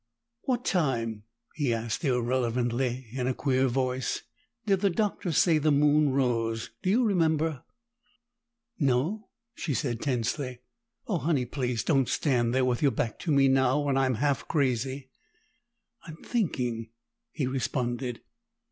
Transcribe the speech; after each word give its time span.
"What 0.45 0.65
time," 0.65 1.25
he 1.53 1.71
asked 1.75 2.03
irrelevantly 2.03 3.07
in 3.13 3.27
a 3.27 3.35
queer 3.35 3.67
voice, 3.67 4.23
"did 4.65 4.79
the 4.79 4.89
Doctor 4.89 5.31
say 5.31 5.59
the 5.59 5.71
moon 5.71 6.09
rose? 6.09 6.71
Do 6.81 6.89
you 6.89 7.03
remember?" 7.03 7.61
"No," 8.79 9.29
she 9.53 9.75
said 9.75 10.01
tensely. 10.01 10.61
"Oh, 11.05 11.19
Honey! 11.19 11.45
Please 11.45 11.83
don't 11.83 12.09
stand 12.09 12.51
there 12.51 12.65
with 12.65 12.81
your 12.81 12.89
back 12.89 13.19
to 13.19 13.31
me 13.31 13.47
now, 13.47 13.79
when 13.81 13.95
I'm 13.95 14.15
half 14.15 14.47
crazy!" 14.47 15.11
"I'm 16.07 16.17
thinking," 16.23 16.89
he 17.31 17.45
responded. 17.45 18.21